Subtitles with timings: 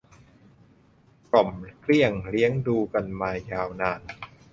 [1.29, 1.49] กล่อม
[1.81, 4.01] เกลี้ยงเลี้ยงดูกันมายาวนาน